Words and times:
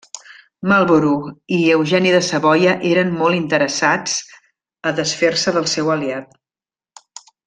Marlborough 0.69 1.25
i 1.57 1.59
Eugeni 1.73 2.13
de 2.15 2.21
Savoia 2.29 2.73
eren 2.93 3.11
molt 3.19 3.39
interessats 3.43 4.15
a 4.89 4.95
desfer-se 5.01 5.55
del 5.59 5.69
seu 5.79 5.93
aliat. 5.97 6.33